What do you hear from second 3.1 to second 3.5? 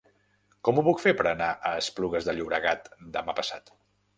demà